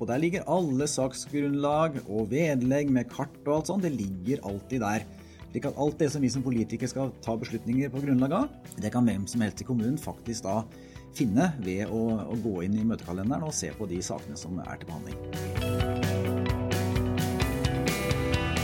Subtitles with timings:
[0.00, 3.84] Og Der ligger alle saksgrunnlag og vedlegg med kart og alt sånt.
[3.84, 5.02] Det ligger alltid der.
[5.50, 8.46] Slik at alt det som vi som politikere skal ta beslutninger på grunnlag av,
[8.80, 10.62] det kan hvem som helst i kommunen faktisk da
[11.18, 14.80] finne ved å, å gå inn i møtekalenderen og se på de sakene som er
[14.80, 15.18] til behandling.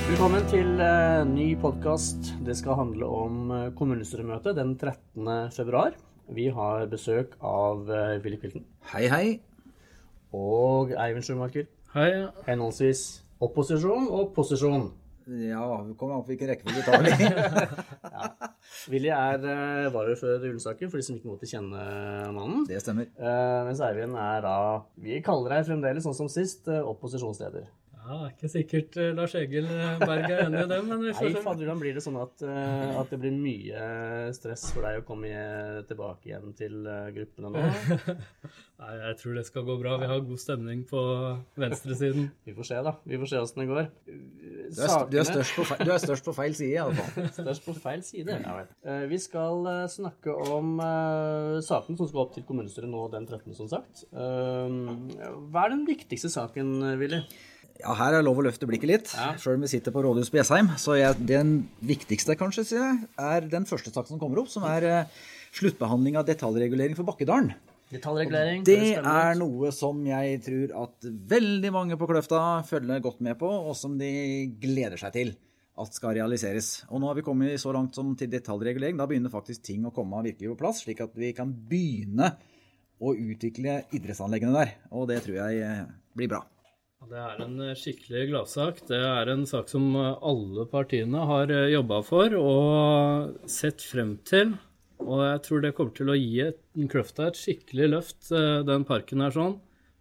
[0.06, 2.30] Velkommen til uh, ny podkast.
[2.46, 5.52] Det skal handle om uh, kommunestyremøtet den 13.
[5.52, 6.00] februar.
[6.32, 8.64] Vi har besøk av uh, Willy Quilten.
[8.94, 9.55] Hei, hei.
[10.36, 11.64] Og Eivind Schumacher.
[11.94, 12.10] Hei.
[12.44, 13.02] Henholdsvis
[13.40, 14.90] opposisjon og posisjon.
[15.26, 17.14] Ja, vi kommer an på hvilken rekkefølge vi tar det
[18.14, 18.26] ja.
[18.92, 21.80] Willy er uh, varaordfører i Ullensaker, for de som ikke måtte kjenne
[22.36, 22.66] mannen.
[22.68, 23.08] Det stemmer.
[23.16, 24.54] Uh, mens Eivind er da,
[25.02, 27.66] vi kaller deg fremdeles sånn som sist, uh, opposisjonsleder.
[28.06, 31.10] Ja, det er ikke sikkert uh, Lars Egil Berg er enig i det, men vi
[31.10, 31.30] får se.
[31.34, 33.86] Nei, fadderland blir det sånn at, uh, at, det blir mye
[34.36, 35.30] stress for deg å komme
[35.88, 37.64] tilbake igjen til gruppene nå?
[38.82, 39.96] Nei, jeg tror det skal gå bra.
[39.98, 41.02] Vi har god stemning på
[41.58, 42.28] venstresiden.
[42.46, 42.92] vi får se, da.
[43.08, 43.90] Vi får se åssen det går.
[44.06, 44.94] Du er,
[45.32, 47.26] er feil, du er størst på feil side, iallfall.
[47.40, 48.70] størst på feil side, ja vel.
[49.10, 50.78] Vi skal snakke om
[51.64, 54.06] saken som skal opp til kommunestyret nå den 13., som sagt.
[54.12, 57.24] Hva er den viktigste saken, Willy?
[57.80, 59.34] Ja, her er lov å løfte blikket litt, ja.
[59.40, 60.70] sjøl om vi sitter på rådhuset på Jessheim.
[60.80, 64.64] Så jeg, den viktigste, kanskje, sier jeg, er den første saken som kommer opp, som
[64.68, 65.24] er uh,
[65.56, 67.52] sluttbehandling av detaljregulering for Bakkedalen.
[67.92, 68.64] Detaljregulering.
[68.66, 73.38] Det, det er noe som jeg tror at veldig mange på Kløfta følger godt med
[73.38, 74.10] på, og som de
[74.62, 75.36] gleder seg til
[75.76, 76.70] at skal realiseres.
[76.88, 78.96] Og nå har vi kommet så langt som til detaljregulering.
[78.98, 82.32] Da begynner faktisk ting å komme virkelig på plass, slik at vi kan begynne
[82.96, 84.76] å utvikle idrettsanleggene der.
[84.96, 85.82] Og det tror jeg eh,
[86.16, 86.42] blir bra.
[87.04, 88.80] Det er en eh, skikkelig gladsak.
[88.88, 94.16] Det er en sak som eh, alle partiene har eh, jobba for og sett frem
[94.26, 94.54] til.
[95.04, 96.48] Og jeg tror det kommer til å gi
[96.88, 99.58] Kløfta et skikkelig løft, den parken her sånn.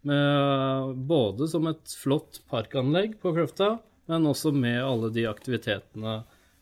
[0.07, 3.73] Med, både som et flott parkanlegg på Kløfta,
[4.07, 6.21] men også med alle de aktivitetene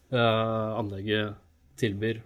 [0.10, 1.38] anlegget
[1.78, 2.24] tilbyr.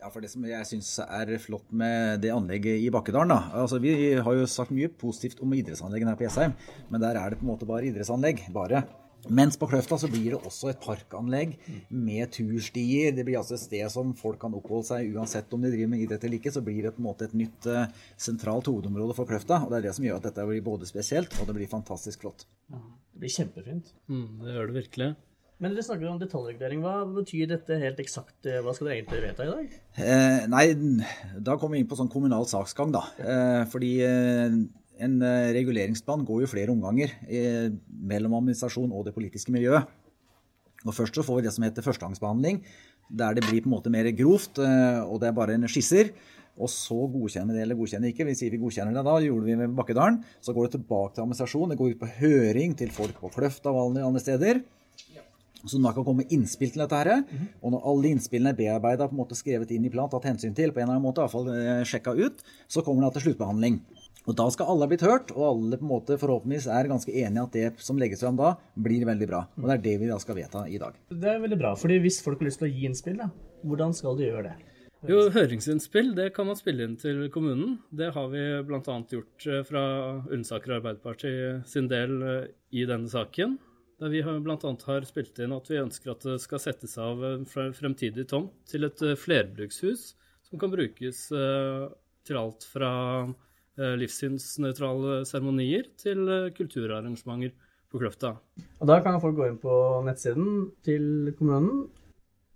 [0.00, 3.80] Ja, for Det som jeg syns er flott med det anlegget i Bakkedalen da, altså
[3.82, 6.56] Vi har jo sagt mye positivt om idrettsanleggene her på Jessheim,
[6.88, 8.46] men der er det på en måte bare idrettsanlegg.
[8.54, 8.84] bare.
[9.28, 11.52] Mens på Kløfta så blir det også et parkanlegg
[11.92, 13.12] med turstier.
[13.12, 16.06] Det blir altså et sted som folk kan oppholde seg uansett om de driver med
[16.06, 16.52] idrett eller ikke.
[16.54, 17.84] Så blir det på en måte et nytt uh,
[18.16, 19.60] sentralt hovedområde for Kløfta.
[19.66, 22.24] Og det er det som gjør at dette blir både spesielt og det blir fantastisk
[22.24, 22.46] flott.
[22.70, 23.92] Det blir kjempefint.
[24.08, 25.10] Mm, det gjør det virkelig.
[25.60, 26.80] Men dere snakker om detaljregulering.
[26.80, 28.48] Hva betyr dette helt eksakt?
[28.64, 29.74] Hva skal dere egentlig vedta i dag?
[30.00, 30.62] Eh, nei,
[31.36, 33.02] da kommer vi inn på sånn kommunal saksgang, da.
[33.20, 34.56] Eh, fordi eh,
[35.04, 39.88] en eh, reguleringsplan går jo flere omganger eh, mellom administrasjon og det politiske miljøet.
[40.86, 42.62] Og Først så får vi det som heter førstegangsbehandling,
[43.20, 46.14] der det blir på en måte mer grovt, eh, og det er bare en skisser.
[46.60, 48.26] Og så godkjenner vi det eller godkjenner ikke.
[48.28, 50.22] Vi sier vi godkjenner det da, gjorde vi med Bakkedalen.
[50.44, 53.72] Så går det tilbake til administrasjon, det går ut på høring til folk på Kløfta
[53.72, 54.64] og alle andre steder.
[55.66, 56.96] Så da kan komme innspill til dette.
[56.96, 57.48] her, mm -hmm.
[57.62, 60.88] Og når alle innspillene er bearbeida, skrevet inn i plan, tatt hensyn til, på en
[60.88, 63.80] eller annen måte, i hvert fall eh, sjekka ut, så kommer det til sluttbehandling.
[64.26, 67.12] Og Da skal alle ha blitt hørt, og alle på en måte forhåpentligvis er ganske
[67.12, 69.46] enige at det som legges fram da, blir veldig bra.
[69.56, 70.92] Og Det er det vi da skal vedta i dag.
[71.08, 73.30] Det er veldig bra, fordi Hvis folk har lyst til å gi innspill, da,
[73.64, 74.56] hvordan skal de gjøre det?
[75.08, 77.78] Jo, Høringsinnspill det kan man spille inn til kommunen.
[77.88, 78.96] Det har vi bl.a.
[79.08, 79.82] gjort eh, fra
[80.28, 81.32] Ullensaker Arbeiderparti
[81.64, 83.56] sin del eh, i denne saken.
[84.00, 84.56] Der vi bl.a.
[84.56, 88.88] har spilt inn at vi ønsker at det skal settes av en fremtidig tomt til
[88.88, 90.14] et eh, flerbrukshus
[90.48, 91.84] som kan brukes eh,
[92.24, 92.92] til alt fra
[93.28, 96.24] eh, livssynsnøytrale seremonier til
[96.56, 97.52] kulturarrangementer
[97.90, 98.38] på Kløfta.
[98.80, 99.74] Og Da kan folk gå inn på
[100.06, 101.88] nettsiden til kommunen.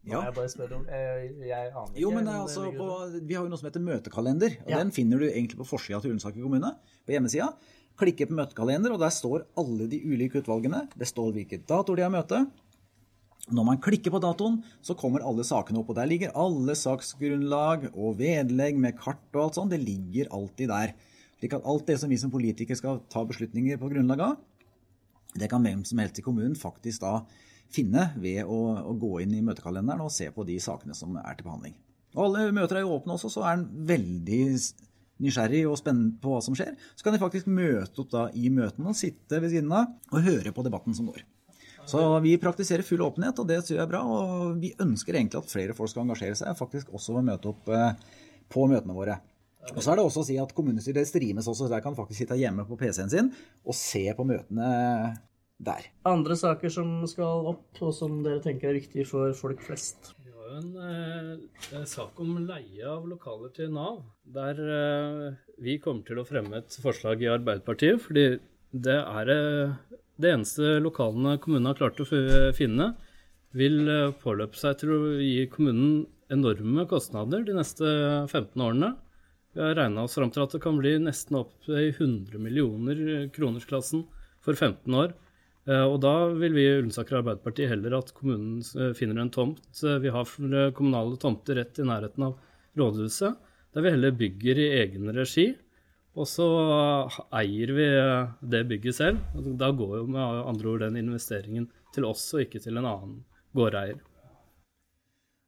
[0.05, 0.23] Ja.
[0.29, 2.01] Jeg bare spør om, jeg, jeg aner ikke.
[2.01, 2.89] Jo, men altså, på,
[3.25, 4.59] Vi har jo noe som heter møtekalender.
[4.65, 4.81] og ja.
[4.81, 6.73] Den finner du egentlig på forsida til Ullensaker kommune.
[7.05, 7.53] på hjemmesida
[8.01, 10.85] klikker på møtekalender, og der står alle de ulike utvalgene.
[10.99, 12.45] Det står hvilket dato de har møte.
[13.53, 15.91] Når man klikker på datoen, så kommer alle sakene opp.
[15.93, 19.75] og Der ligger alle saksgrunnlag og vedlegg med kart og alt sånt.
[19.75, 20.95] Det ligger alltid der.
[21.39, 24.37] Slik at alt det som vi som politikere skal ta beslutninger på grunnlag av,
[25.35, 27.19] det kan hvem som helst i kommunen faktisk da
[27.75, 31.35] finne ved å, å gå inn i møtekalenderen og se på de sakene som er
[31.37, 31.75] til behandling.
[32.15, 34.41] Og alle møter er jo åpne også, så er den veldig
[35.23, 38.51] nysgjerrig og spennende på hva som skjer, så kan de faktisk møte opp da i
[38.53, 41.23] møtene og sitte ved siden av og høre på debatten som går.
[41.87, 44.01] Så vi praktiserer full åpenhet, og det synes jeg er bra.
[44.09, 47.51] Og vi ønsker egentlig at flere folk skal engasjere seg, faktisk også ved å møte
[47.53, 48.17] opp eh,
[48.53, 49.19] på møtene våre.
[49.73, 52.23] Og så er det også å si at Kommunestyret streames også, så der kan faktisk
[52.23, 53.31] sitte hjemme på PC-en sin
[53.65, 54.67] og se på møtene
[55.65, 55.89] der.
[56.09, 60.13] Andre saker som skal opp, og som dere tenker er viktige for folk flest?
[60.59, 61.39] En
[61.75, 64.03] eh, sak om leie av lokaler til Nav.
[64.37, 68.01] Der eh, vi kommer til å fremme et forslag i Arbeiderpartiet.
[68.05, 68.27] Fordi
[68.75, 72.09] det er det eneste lokalene kommunen har klart å
[72.57, 72.93] finne,
[73.55, 73.87] vil
[74.19, 77.87] påløpe seg til å gi kommunen enorme kostnader de neste
[78.27, 78.95] 15 årene.
[79.55, 83.29] Vi har regna oss fram til at det kan bli nesten opp i 100 millioner
[83.35, 84.03] kronersklassen
[84.43, 85.15] for 15 år.
[85.65, 88.59] Og da vil vi i Ullensaker Arbeiderparti heller at kommunen
[88.99, 89.63] finner en tomt.
[89.81, 90.29] Vi har
[90.77, 92.35] kommunale tomter rett i nærheten av
[92.77, 93.39] rådhuset,
[93.73, 95.47] der vi heller bygger i egen regi.
[96.15, 96.47] Og så
[97.35, 97.87] eier vi
[98.53, 99.23] det bygget selv.
[99.59, 103.23] Da går jo med andre ord den investeringen til oss og ikke til en annen
[103.57, 104.03] gårdeier.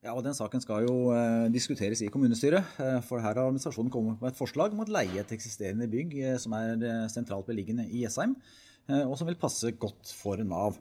[0.07, 2.77] Ja, og Den saken skal jo eh, diskuteres i kommunestyret.
[2.79, 6.15] Eh, for Her har administrasjonen kommet med et forslag om å leie et eksisterende bygg
[6.21, 10.43] eh, som er eh, sentralt beliggende i Jessheim, eh, og som vil passe godt for
[10.47, 10.77] Nav.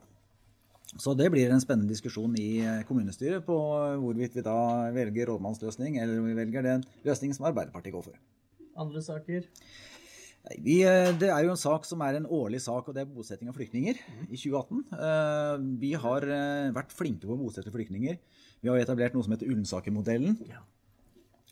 [0.94, 3.56] Så Det blir en spennende diskusjon i eh, kommunestyret på
[4.00, 8.20] hvorvidt vi da velger rådmannsløsning, eller om vi velger den løsningen som Arbeiderpartiet går for.
[8.78, 9.48] Andre saker?
[10.62, 10.76] Vi,
[11.18, 13.56] det er jo en sak som er en årlig sak, og det er bosetting av
[13.58, 13.98] flyktninger
[14.30, 14.84] i 2018.
[15.82, 16.26] Vi har
[16.76, 18.20] vært flinke på å bosette flyktninger.
[18.62, 20.38] Vi har etablert noe som heter Ullensaker-modellen.
[20.46, 20.62] Ja.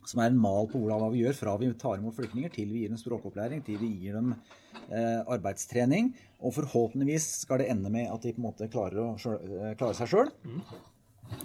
[0.09, 2.85] Som er en mal på hvordan vi gjør fra vi tar imot flyktninger til vi
[2.85, 6.13] gir dem språkopplæring, til vi gir dem eh, arbeidstrening.
[6.45, 9.15] Og forhåpentligvis skal det ende med at de på en måte klarer, å,
[9.79, 10.35] klarer seg sjøl.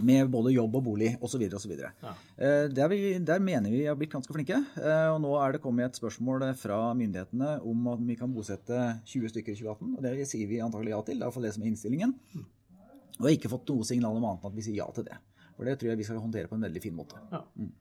[0.03, 1.45] Med både jobb og bolig osv.
[1.55, 1.71] osv.
[1.79, 2.11] Ja.
[2.35, 2.93] Eh, der,
[3.25, 4.59] der mener vi vi har blitt ganske flinke.
[4.75, 8.83] Eh, og nå er det kommet et spørsmål fra myndighetene om at vi kan bosette
[9.07, 9.95] 20 stykker i 2018.
[9.95, 11.15] Og det sier vi antagelig ja til.
[11.15, 12.15] Det er iallfall det som er innstillingen.
[13.19, 15.07] Og jeg har ikke fått noe signal om annet enn at vi sier ja til
[15.07, 15.17] det.
[15.55, 17.19] For det tror jeg vi skal håndtere på en veldig fin måte.
[17.31, 17.41] Ja.
[17.59, 17.71] Mm.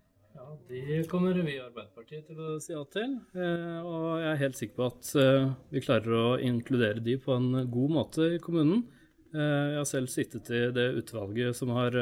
[0.48, 3.16] Ja Det kommer vi i Arbeiderpartiet til å si ja til.
[3.36, 7.34] Eh, og jeg er helt sikker på at eh, vi klarer å inkludere de på
[7.36, 8.86] en god måte i kommunen.
[9.34, 12.00] Eh, jeg har selv sittet i det utvalget som har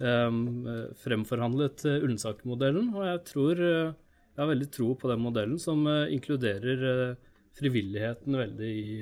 [0.00, 7.18] fremforhandlet Ullensaker-modellen, og jeg tror jeg har veldig tro på den modellen som inkluderer
[7.58, 8.94] frivilligheten veldig i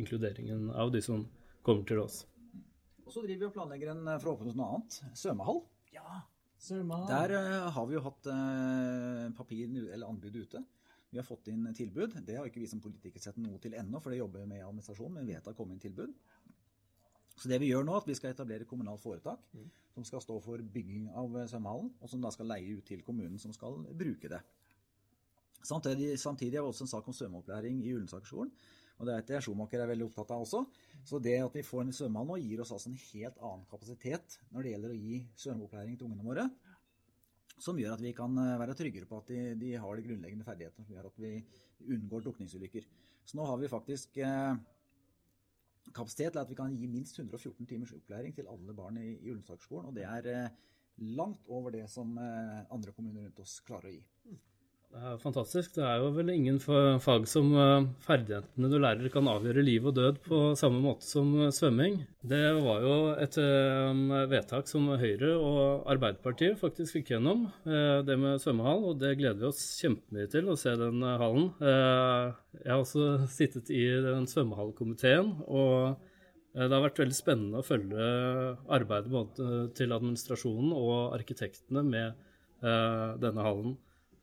[0.00, 1.26] inkluderingen av de som
[1.60, 2.22] kommer til oss.
[3.04, 4.96] Og så driver vi og planlegger en for å åpne noe annet.
[5.20, 5.60] Svømmehall.
[5.92, 6.22] Ja.
[7.10, 10.62] Der uh, har vi jo hatt uh, papir eller anbud ute.
[11.12, 12.18] Vi har fått inn tilbud.
[12.26, 14.60] Det har ikke vi som politikere sett noe til ennå, for det jobber vi med
[14.60, 16.16] i administrasjonen, men vi vet det har kommet inn tilbud.
[17.36, 19.66] Så det vi gjør nå, er at vi skal etablere kommunalt foretak mm.
[19.94, 23.38] som skal stå for bygging av svømmehallen, og som da skal leie ut til kommunen
[23.40, 24.40] som skal bruke det.
[25.66, 28.52] Samtidig, samtidig har vi også en sak om svømmeopplæring i Ullensakerskolen.
[28.96, 30.62] Og det vet jeg Schumacher er veldig opptatt av også.
[31.06, 34.38] Så det at vi får en svømmehall nå, gir oss altså en helt annen kapasitet
[34.54, 36.46] når det gjelder å gi svømmeopplæring til ungene våre.
[37.60, 40.44] Som gjør at vi kan eh, være tryggere på at de, de har de grunnleggende
[40.48, 41.34] ferdighetene som gjør at vi
[41.96, 42.88] unngår drukningsulykker.
[43.26, 44.56] Så nå har vi faktisk eh,
[45.92, 49.32] kapasitet til at vi kan gi minst 114 timers opplæring til alle barn i, i
[49.32, 49.88] Ullensakerskolen.
[49.90, 50.58] Og det er eh,
[51.16, 54.04] langt over det som eh, andre kommuner rundt oss klarer å gi.
[54.96, 55.74] Det er fantastisk.
[55.76, 59.96] Det er jo vel ingen fag som eh, ferdighetene du lærer kan avgjøre liv og
[59.98, 61.98] død på samme måte som eh, svømming.
[62.24, 68.40] Det var jo et eh, vedtak som Høyre og Arbeiderpartiet faktisk fikk gjennom, det med
[68.40, 68.88] svømmehall.
[68.92, 71.50] Og det gleder vi oss kjempemye til å se den hallen.
[71.60, 75.34] Jeg har også sittet i den svømmehallkomiteen.
[75.46, 76.12] og
[76.56, 78.04] det har vært veldig spennende å følge
[78.72, 82.16] arbeidet både til administrasjonen og arkitektene med
[83.20, 83.74] denne hallen.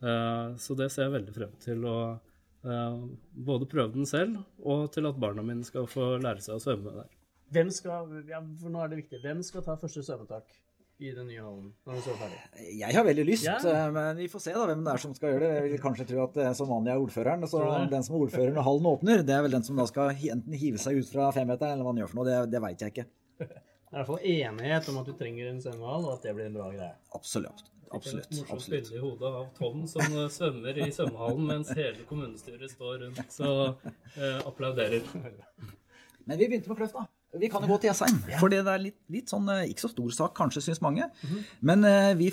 [0.04, 2.98] Eh, så det ser jeg veldig frem til å eh,
[3.50, 6.96] både prøve den selv, og til at barna mine skal få lære seg å svømme
[6.98, 7.14] der.
[7.54, 10.56] Hvem skal, ja, for nå er det viktig, hvem skal ta første svømmetak
[11.04, 12.40] i den nye hallen når den står ferdig?
[12.80, 13.48] Jeg har veldig lyst.
[13.48, 15.52] Eh, men vi får se da hvem det er som skal gjøre det.
[15.60, 17.46] Jeg vil kanskje tro at det som vanlig er ordføreren.
[17.50, 17.62] Så
[17.94, 20.58] den som er ordfører når hallen åpner, det er vel den som da skal enten
[20.58, 22.28] hive seg ut fra femmeteren, eller hva han gjør for noe.
[22.32, 23.12] Det, det veit jeg ikke.
[23.94, 26.32] Det er i hvert fall enighet om at du trenger en svømmehall, og at det
[26.34, 26.96] blir en bra greie.
[27.14, 27.68] Absolutt.
[27.94, 28.30] Absolutt.
[28.32, 32.72] Et morsomt bilde i hodet av Tom som eh, svømmer i svømmehallen mens hele kommunestyret
[32.74, 35.06] står rundt og eh, applauderer.
[36.26, 37.06] Men vi begynte med Kløft, da.
[37.40, 38.20] Vi kan jo gå til Jessheim.
[38.40, 41.10] For det er litt, litt, sånn, eh, ikke så stor sak, kanskje, syns mange.
[41.24, 41.44] Mm -hmm.
[41.62, 42.32] Men eh, vi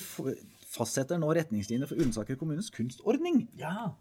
[0.71, 3.49] fastsetter nå retningslinjer for Ullensaker kommunes kunstordning.
[3.59, 3.93] Ja.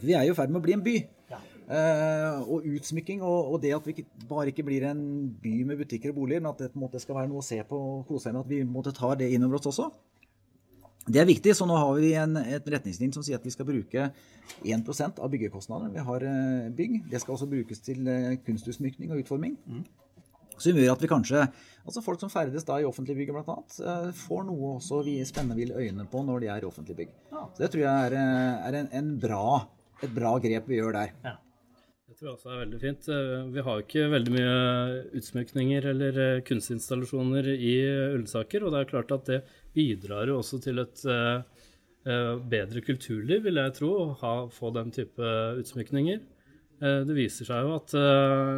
[0.00, 0.96] Vi er jo i ferd med å bli en by.
[1.30, 1.38] Ja.
[1.72, 5.76] Uh, og utsmykking, og, og, det at vi ikke, bare ikke blir en by med
[5.76, 7.76] butikker og boliger, men at det på en måte skal være noe å se på
[7.76, 9.90] og kose seg med, at vi måtte ta det inn over oss også.
[11.02, 13.66] Det er viktig, så nå har vi en et retningslinje som sier at vi skal
[13.66, 14.04] bruke
[14.62, 17.00] 1% av byggekostnadene vi har eh, bygg.
[17.10, 19.56] Det skal også brukes til eh, kunstutsmykning og utforming.
[19.66, 19.82] Mm.
[20.62, 21.46] Som gjør at vi kanskje,
[21.82, 25.58] altså folk som ferdes da i offentlige bygg bl.a., eh, får noe også vi spennende
[25.58, 27.16] vil øyne på når de er i offentlige bygg.
[27.32, 27.46] Ja.
[27.50, 28.18] Så det tror jeg er,
[28.70, 29.46] er en, en bra,
[30.04, 31.16] et bra grep vi gjør der.
[31.26, 31.34] Ja.
[32.12, 33.06] Det tror jeg også er veldig fint.
[33.54, 34.56] Vi har ikke veldig mye
[35.16, 37.72] utsmykninger eller kunstinstallasjoner i
[38.12, 39.38] Ullensaker, og det er klart at det
[39.72, 41.40] bidrar jo også til et uh,
[42.52, 46.20] bedre kulturliv, vil jeg tro, å få den type utsmykninger.
[46.82, 48.56] Eh, det viser seg jo at eh,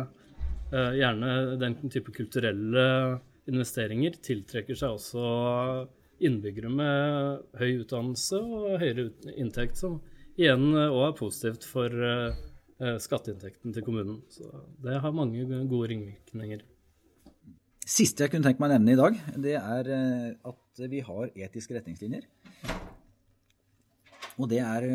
[0.73, 2.87] eh, gjerne den type kulturelle
[3.51, 5.25] investeringer tiltrekker seg også
[6.25, 9.99] innbyggere med høy utdannelse og høyere inntekt, som
[10.41, 11.93] igjen òg er positivt for
[12.79, 14.21] skatteinntekten til kommunen.
[14.33, 14.49] Så
[14.83, 16.65] det har mange gode ringvirkninger.
[17.85, 19.91] Siste jeg kunne tenke meg å nevne i dag, det er
[20.35, 22.27] at vi har etiske retningslinjer.
[24.35, 24.87] Og det, er,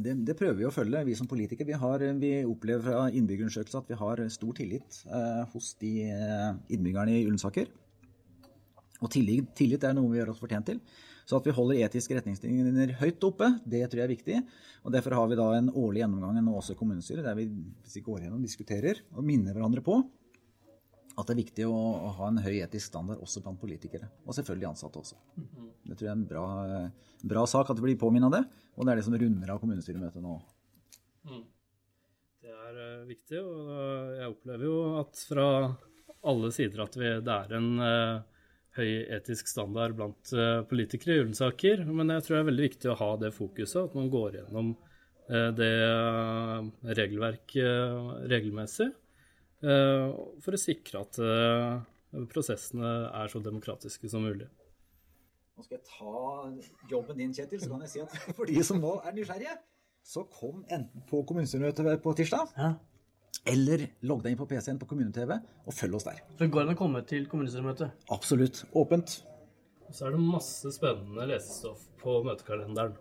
[0.00, 1.68] det, det, prøver vi å følge, vi som politikere.
[1.68, 7.18] Vi, vi opplever fra innbyggerundersøkelser at vi har stor tillit eh, hos de eh, innbyggerne
[7.18, 7.68] i Ullensaker.
[9.02, 10.80] Og tillit, tillit, er noe vi gjør oss fortjent til.
[11.26, 14.36] Så at vi holder etiske retningslinjer høyt oppe, det tror jeg er viktig.
[14.86, 17.48] Og Derfor har vi da en årlig gjennomgang nå også i kommunestyret, der vi
[18.06, 19.98] går gjennom, diskuterer og minner hverandre på
[21.16, 21.76] at det er viktig å,
[22.18, 24.08] ha en høy etisk standard også blant politikere.
[24.28, 25.16] Og selvfølgelig ansatte også.
[25.34, 26.46] Det tror jeg er en bra,
[27.32, 28.42] bra sak at det blir påminnet det.
[28.76, 30.36] Og det er det som runder av kommunestyremøtet nå.
[31.26, 31.42] Mm.
[32.44, 33.72] Det er uh, viktig, og
[34.18, 35.48] jeg opplever jo at fra
[36.26, 38.35] alle sider at vi, det er en uh,
[38.76, 41.82] høy etisk standard blant uh, politikere i Ullensaker.
[41.88, 44.76] Men jeg tror det er veldig viktig å ha det fokuset, at man går gjennom
[45.26, 45.72] det
[46.94, 48.86] regelverket regelmessig.
[49.64, 54.48] Eh, for å sikre at eh, prosessene er så demokratiske som mulig.
[55.56, 58.80] Nå skal jeg ta jobben din, Kjetil, så kan jeg si at for de som
[58.82, 59.56] nå er nysgjerrige,
[60.06, 62.74] så kom enten på kommunestyremøtet på tirsdag, ja.
[63.46, 66.22] Eller logg deg inn på PC-en på kommune-TV og følg oss der.
[66.34, 68.06] Så det går an å komme til kommunestyremøtet?
[68.14, 68.64] Absolutt.
[68.76, 69.20] Åpent.
[69.86, 72.96] Og så er det masse spennende lesestoff på møtekalenderen.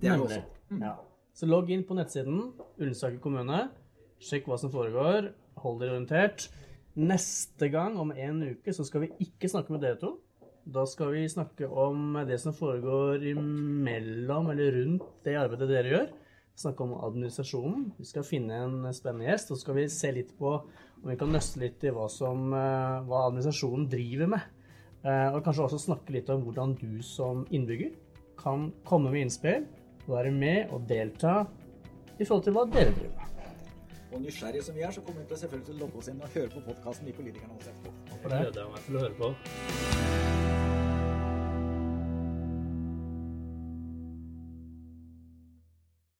[0.00, 0.42] Det er det også.
[0.72, 0.82] Mm.
[0.84, 0.96] Ja.
[1.32, 3.64] Så logg inn på nettsiden Ullensaker kommune.
[4.22, 6.48] Sjekk hva som foregår hold dere orientert.
[6.98, 10.16] Neste gang, om en uke, så skal vi ikke snakke med dere to.
[10.62, 16.10] Da skal vi snakke om det som foregår imellom eller rundt det arbeidet dere gjør.
[16.58, 17.86] Snakke om administrasjonen.
[17.96, 20.52] Vi skal finne en spennende gjest, og så skal vi se litt på
[21.02, 24.44] om vi kan nøste litt i hva, som, eh, hva administrasjonen driver med.
[25.02, 27.90] Eh, og kanskje også snakke litt om hvordan du som innbygger
[28.38, 29.66] kan komme med innspill,
[30.06, 31.46] være med og delta
[32.18, 33.28] i forhold til hva dere driver med.
[34.12, 36.20] Og nysgjerrige som vi er, så kommer vi til selvfølgelig til å logge oss inn
[36.20, 37.94] og høre på podkasten de politikerne har sett på.
[38.12, 40.11] Det gleder jeg meg til å høre på.